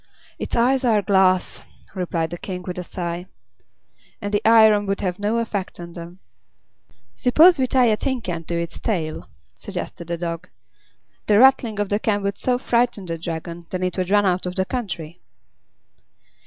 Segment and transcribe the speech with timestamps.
[0.39, 1.63] "Its eyes are glass,"
[1.93, 3.27] replied the King with a sigh,
[4.19, 6.17] "and the iron would have no effect on them."
[7.13, 10.49] "Suppose we tie a tin can to its tail," suggested the Dog.
[11.27, 14.47] "The rattling of the can would so frighten the Dragon that it would run out
[14.47, 15.21] of the country."